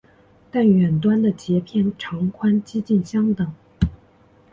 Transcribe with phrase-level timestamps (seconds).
[0.49, 3.53] 但远端的节片长宽几近相等。